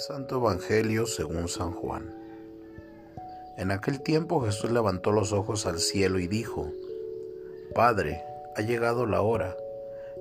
Santo 0.00 0.36
Evangelio 0.36 1.04
según 1.04 1.46
San 1.46 1.72
Juan. 1.72 2.14
En 3.58 3.70
aquel 3.70 4.00
tiempo 4.00 4.40
Jesús 4.40 4.70
levantó 4.70 5.12
los 5.12 5.34
ojos 5.34 5.66
al 5.66 5.78
cielo 5.78 6.18
y 6.18 6.26
dijo, 6.26 6.72
Padre, 7.74 8.22
ha 8.56 8.62
llegado 8.62 9.04
la 9.04 9.20
hora, 9.20 9.54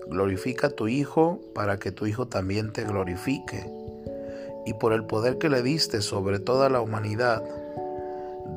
glorifica 0.07 0.68
a 0.68 0.71
tu 0.71 0.89
Hijo 0.89 1.39
para 1.55 1.78
que 1.78 1.94
tu 1.94 2.07
Hijo 2.07 2.28
también 2.28 2.73
te 2.73 2.84
glorifique, 2.84 3.71
y 4.66 4.73
por 4.73 4.92
el 4.92 5.05
poder 5.05 5.38
que 5.38 5.48
le 5.48 5.62
diste 5.62 6.02
sobre 6.02 6.39
toda 6.39 6.68
la 6.68 6.82
humanidad, 6.82 7.41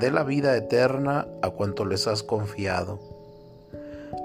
dé 0.00 0.10
la 0.10 0.24
vida 0.24 0.56
eterna 0.56 1.28
a 1.40 1.50
cuanto 1.50 1.84
les 1.84 2.08
has 2.08 2.24
confiado. 2.24 2.98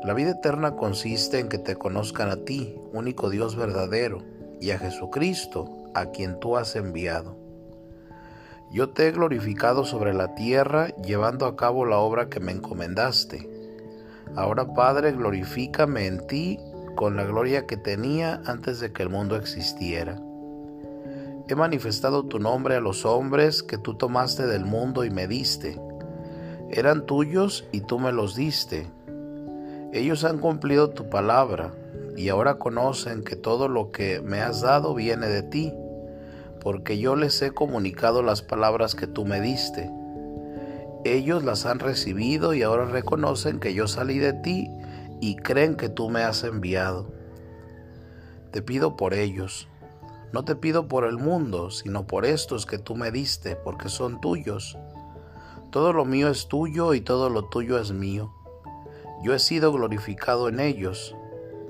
La 0.03 0.15
vida 0.15 0.31
eterna 0.31 0.75
consiste 0.75 1.37
en 1.37 1.47
que 1.47 1.59
te 1.59 1.75
conozcan 1.75 2.31
a 2.31 2.37
ti, 2.37 2.75
único 2.91 3.29
Dios 3.29 3.55
verdadero, 3.55 4.23
y 4.59 4.71
a 4.71 4.79
Jesucristo, 4.79 5.86
a 5.99 6.11
quien 6.11 6.39
tú 6.39 6.57
has 6.57 6.75
enviado. 6.75 7.37
Yo 8.71 8.89
te 8.89 9.07
he 9.07 9.11
glorificado 9.11 9.85
sobre 9.85 10.13
la 10.13 10.35
tierra, 10.35 10.89
llevando 10.97 11.45
a 11.45 11.55
cabo 11.55 11.85
la 11.85 11.99
obra 11.99 12.27
que 12.27 12.41
me 12.41 12.51
encomendaste. 12.51 13.49
Ahora, 14.35 14.73
Padre, 14.73 15.13
glorifícame 15.13 16.05
en 16.05 16.27
ti 16.27 16.59
con 16.95 17.15
la 17.15 17.23
gloria 17.23 17.65
que 17.65 17.77
tenía 17.77 18.41
antes 18.45 18.81
de 18.81 18.91
que 18.91 19.03
el 19.03 19.09
mundo 19.09 19.37
existiera. 19.37 20.21
He 21.47 21.55
manifestado 21.55 22.25
tu 22.25 22.39
nombre 22.39 22.75
a 22.75 22.81
los 22.81 23.05
hombres 23.05 23.63
que 23.63 23.77
tú 23.77 23.95
tomaste 23.95 24.45
del 24.47 24.65
mundo 24.65 25.05
y 25.05 25.09
me 25.09 25.27
diste. 25.27 25.79
Eran 26.69 27.05
tuyos 27.05 27.65
y 27.71 27.81
tú 27.81 27.99
me 27.99 28.11
los 28.11 28.35
diste. 28.35 28.87
Ellos 29.93 30.25
han 30.25 30.39
cumplido 30.39 30.89
tu 30.89 31.09
palabra 31.09 31.71
y 32.17 32.27
ahora 32.27 32.57
conocen 32.57 33.23
que 33.23 33.37
todo 33.37 33.69
lo 33.69 33.91
que 33.91 34.19
me 34.19 34.41
has 34.41 34.59
dado 34.59 34.93
viene 34.93 35.27
de 35.27 35.43
ti 35.43 35.73
porque 36.61 36.97
yo 36.97 37.15
les 37.15 37.41
he 37.41 37.51
comunicado 37.51 38.21
las 38.23 38.41
palabras 38.41 38.95
que 38.95 39.07
tú 39.07 39.25
me 39.25 39.39
diste. 39.41 39.91
Ellos 41.05 41.43
las 41.43 41.65
han 41.65 41.79
recibido 41.79 42.53
y 42.53 42.63
ahora 42.63 42.85
reconocen 42.85 43.59
que 43.59 43.73
yo 43.73 43.87
salí 43.87 44.17
de 44.17 44.33
ti 44.33 44.69
y 45.21 45.35
creen 45.37 45.75
que 45.75 45.89
tú 45.89 46.09
me 46.09 46.23
has 46.23 46.43
enviado. 46.43 47.11
Te 48.51 48.61
pido 48.61 48.95
por 48.95 49.13
ellos. 49.13 49.67
No 50.33 50.43
te 50.43 50.55
pido 50.55 50.87
por 50.87 51.05
el 51.05 51.17
mundo, 51.17 51.71
sino 51.71 52.05
por 52.05 52.25
estos 52.25 52.65
que 52.65 52.77
tú 52.77 52.95
me 52.95 53.11
diste, 53.11 53.55
porque 53.55 53.87
son 53.87 54.19
tuyos. 54.19 54.77
Todo 55.71 55.93
lo 55.93 56.03
mío 56.05 56.29
es 56.29 56.47
tuyo 56.47 56.93
y 56.93 57.01
todo 57.01 57.29
lo 57.29 57.45
tuyo 57.45 57.79
es 57.79 57.91
mío. 57.91 58.33
Yo 59.23 59.33
he 59.33 59.39
sido 59.39 59.71
glorificado 59.71 60.49
en 60.49 60.59
ellos. 60.59 61.15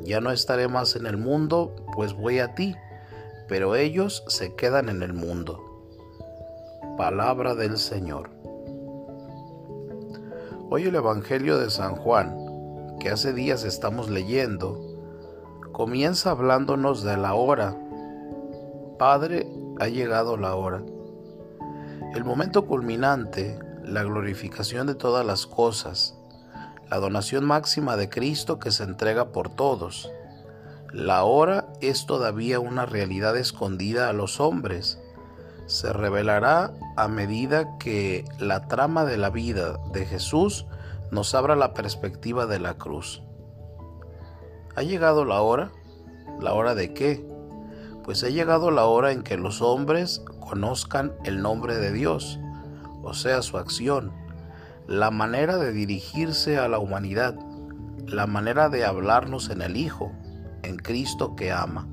Ya 0.03 0.21
no 0.21 0.31
estaré 0.31 0.67
más 0.67 0.95
en 0.95 1.05
el 1.05 1.17
mundo, 1.17 1.75
pues 1.93 2.13
voy 2.13 2.39
a 2.39 2.55
ti 2.55 2.75
pero 3.47 3.75
ellos 3.75 4.23
se 4.27 4.55
quedan 4.55 4.89
en 4.89 5.03
el 5.03 5.13
mundo. 5.13 5.63
Palabra 6.97 7.55
del 7.55 7.77
Señor. 7.77 8.29
Hoy 10.69 10.83
el 10.83 10.95
Evangelio 10.95 11.57
de 11.57 11.69
San 11.69 11.95
Juan, 11.95 12.97
que 12.99 13.09
hace 13.09 13.33
días 13.33 13.63
estamos 13.63 14.09
leyendo, 14.09 14.81
comienza 15.71 16.31
hablándonos 16.31 17.03
de 17.03 17.15
la 17.15 17.35
hora. 17.35 17.77
Padre, 18.99 19.47
ha 19.79 19.87
llegado 19.87 20.35
la 20.35 20.55
hora. 20.55 20.83
El 22.13 22.25
momento 22.25 22.65
culminante, 22.65 23.59
la 23.83 24.03
glorificación 24.03 24.87
de 24.87 24.95
todas 24.95 25.25
las 25.25 25.45
cosas, 25.45 26.17
la 26.89 26.97
donación 26.97 27.45
máxima 27.45 27.95
de 27.95 28.09
Cristo 28.09 28.59
que 28.59 28.71
se 28.71 28.83
entrega 28.83 29.31
por 29.31 29.49
todos, 29.49 30.11
la 30.93 31.23
hora 31.23 31.67
es 31.81 32.05
todavía 32.05 32.59
una 32.59 32.85
realidad 32.85 33.35
escondida 33.37 34.09
a 34.09 34.13
los 34.13 34.39
hombres. 34.39 34.99
Se 35.65 35.91
revelará 35.91 36.71
a 36.95 37.07
medida 37.09 37.77
que 37.77 38.23
la 38.39 38.67
trama 38.67 39.03
de 39.03 39.17
la 39.17 39.29
vida 39.29 39.79
de 39.91 40.05
Jesús 40.05 40.65
nos 41.11 41.35
abra 41.35 41.55
la 41.55 41.73
perspectiva 41.73 42.45
de 42.45 42.59
la 42.59 42.75
cruz. 42.75 43.21
¿Ha 44.75 44.83
llegado 44.83 45.25
la 45.25 45.41
hora? 45.41 45.71
¿La 46.39 46.53
hora 46.53 46.73
de 46.73 46.93
qué? 46.93 47.25
Pues 48.03 48.23
ha 48.23 48.29
llegado 48.29 48.71
la 48.71 48.85
hora 48.85 49.11
en 49.11 49.23
que 49.23 49.35
los 49.35 49.61
hombres 49.61 50.23
conozcan 50.39 51.13
el 51.25 51.41
nombre 51.41 51.75
de 51.75 51.91
Dios, 51.91 52.39
o 53.03 53.13
sea, 53.13 53.41
su 53.41 53.57
acción, 53.57 54.13
la 54.87 55.11
manera 55.11 55.57
de 55.57 55.73
dirigirse 55.73 56.57
a 56.57 56.69
la 56.69 56.79
humanidad, 56.79 57.35
la 58.05 58.27
manera 58.27 58.69
de 58.69 58.85
hablarnos 58.85 59.49
en 59.49 59.61
el 59.61 59.75
Hijo, 59.75 60.13
en 60.63 60.77
Cristo 60.77 61.35
que 61.35 61.51
ama. 61.51 61.87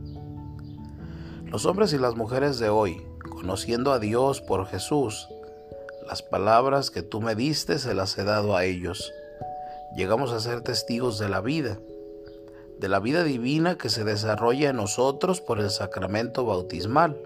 Los 1.46 1.66
hombres 1.66 1.92
y 1.92 1.98
las 1.98 2.16
mujeres 2.16 2.58
de 2.58 2.68
hoy, 2.68 3.06
conociendo 3.30 3.92
a 3.92 3.98
Dios 3.98 4.40
por 4.40 4.66
Jesús, 4.66 5.28
las 6.06 6.22
palabras 6.22 6.90
que 6.90 7.02
tú 7.02 7.20
me 7.20 7.34
diste 7.34 7.78
se 7.78 7.94
las 7.94 8.18
he 8.18 8.24
dado 8.24 8.56
a 8.56 8.64
ellos. 8.64 9.12
Llegamos 9.96 10.32
a 10.32 10.40
ser 10.40 10.60
testigos 10.60 11.18
de 11.18 11.28
la 11.28 11.40
vida, 11.40 11.78
de 12.78 12.88
la 12.88 13.00
vida 13.00 13.24
divina 13.24 13.78
que 13.78 13.88
se 13.88 14.04
desarrolla 14.04 14.70
en 14.70 14.76
nosotros 14.76 15.40
por 15.40 15.60
el 15.60 15.70
sacramento 15.70 16.44
bautismal. 16.44 17.16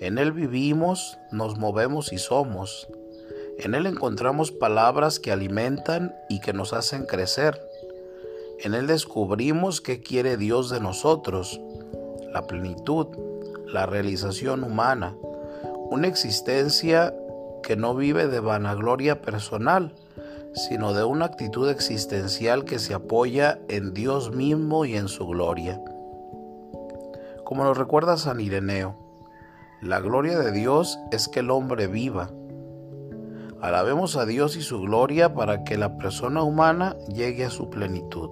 En 0.00 0.18
Él 0.18 0.32
vivimos, 0.32 1.18
nos 1.30 1.58
movemos 1.58 2.12
y 2.12 2.18
somos. 2.18 2.88
En 3.58 3.74
Él 3.74 3.86
encontramos 3.86 4.50
palabras 4.50 5.20
que 5.20 5.30
alimentan 5.30 6.16
y 6.28 6.40
que 6.40 6.52
nos 6.52 6.72
hacen 6.72 7.06
crecer. 7.06 7.60
En 8.62 8.74
Él 8.74 8.86
descubrimos 8.86 9.80
qué 9.80 10.02
quiere 10.02 10.36
Dios 10.36 10.70
de 10.70 10.78
nosotros, 10.78 11.60
la 12.32 12.46
plenitud, 12.46 13.08
la 13.66 13.86
realización 13.86 14.62
humana, 14.62 15.16
una 15.90 16.06
existencia 16.06 17.12
que 17.64 17.74
no 17.74 17.96
vive 17.96 18.28
de 18.28 18.38
vanagloria 18.38 19.20
personal, 19.20 19.92
sino 20.54 20.94
de 20.94 21.02
una 21.02 21.24
actitud 21.24 21.68
existencial 21.68 22.64
que 22.64 22.78
se 22.78 22.94
apoya 22.94 23.58
en 23.66 23.94
Dios 23.94 24.30
mismo 24.30 24.84
y 24.84 24.94
en 24.94 25.08
su 25.08 25.26
gloria. 25.26 25.80
Como 27.42 27.64
nos 27.64 27.76
recuerda 27.76 28.16
San 28.16 28.38
Ireneo, 28.38 28.94
la 29.80 29.98
gloria 29.98 30.38
de 30.38 30.52
Dios 30.52 31.00
es 31.10 31.26
que 31.26 31.40
el 31.40 31.50
hombre 31.50 31.88
viva. 31.88 32.30
Alabemos 33.60 34.16
a 34.16 34.24
Dios 34.24 34.54
y 34.54 34.62
su 34.62 34.80
gloria 34.82 35.34
para 35.34 35.64
que 35.64 35.76
la 35.76 35.98
persona 35.98 36.44
humana 36.44 36.96
llegue 37.08 37.44
a 37.44 37.50
su 37.50 37.68
plenitud. 37.68 38.30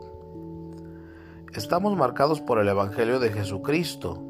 Estamos 1.55 1.97
marcados 1.97 2.41
por 2.41 2.61
el 2.61 2.69
Evangelio 2.69 3.19
de 3.19 3.33
Jesucristo. 3.33 4.23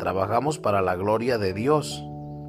Trabajamos 0.00 0.58
para 0.58 0.82
la 0.82 0.96
gloria 0.96 1.38
de 1.38 1.52
Dios, 1.52 2.04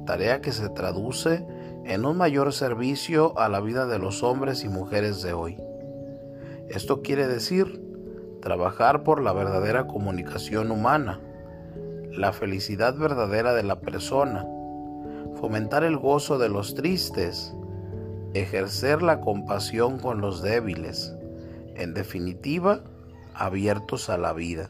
tarea 0.06 0.40
que 0.40 0.50
se 0.50 0.68
traduce 0.68 1.46
en 1.84 2.04
un 2.04 2.16
mayor 2.16 2.52
servicio 2.52 3.38
a 3.38 3.48
la 3.48 3.60
vida 3.60 3.86
de 3.86 4.00
los 4.00 4.24
hombres 4.24 4.64
y 4.64 4.68
mujeres 4.68 5.22
de 5.22 5.34
hoy. 5.34 5.56
Esto 6.68 7.00
quiere 7.02 7.28
decir 7.28 7.80
trabajar 8.40 9.04
por 9.04 9.22
la 9.22 9.32
verdadera 9.32 9.86
comunicación 9.86 10.72
humana, 10.72 11.20
la 12.10 12.32
felicidad 12.32 12.96
verdadera 12.96 13.54
de 13.54 13.62
la 13.62 13.80
persona, 13.80 14.44
fomentar 15.36 15.84
el 15.84 15.96
gozo 15.96 16.38
de 16.38 16.48
los 16.48 16.74
tristes, 16.74 17.54
ejercer 18.34 19.00
la 19.00 19.20
compasión 19.20 20.00
con 20.00 20.20
los 20.20 20.42
débiles, 20.42 21.14
en 21.76 21.94
definitiva, 21.94 22.82
abiertos 23.34 24.10
a 24.10 24.18
la 24.18 24.32
vida. 24.32 24.68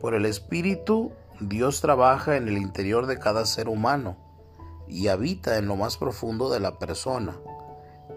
Por 0.00 0.14
el 0.14 0.26
Espíritu, 0.26 1.12
Dios 1.40 1.80
trabaja 1.80 2.36
en 2.36 2.48
el 2.48 2.58
interior 2.58 3.06
de 3.06 3.18
cada 3.18 3.46
ser 3.46 3.68
humano 3.68 4.16
y 4.86 5.08
habita 5.08 5.58
en 5.58 5.66
lo 5.66 5.76
más 5.76 5.96
profundo 5.96 6.50
de 6.50 6.60
la 6.60 6.78
persona 6.78 7.36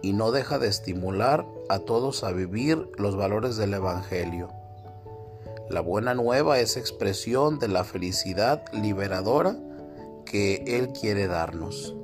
y 0.01 0.13
no 0.13 0.31
deja 0.31 0.59
de 0.59 0.67
estimular 0.67 1.45
a 1.69 1.79
todos 1.79 2.23
a 2.23 2.31
vivir 2.31 2.89
los 2.97 3.15
valores 3.15 3.57
del 3.57 3.73
Evangelio. 3.73 4.49
La 5.69 5.81
buena 5.81 6.13
nueva 6.13 6.59
es 6.59 6.77
expresión 6.77 7.59
de 7.59 7.67
la 7.67 7.83
felicidad 7.83 8.63
liberadora 8.71 9.57
que 10.25 10.63
Él 10.67 10.93
quiere 10.93 11.27
darnos. 11.27 11.95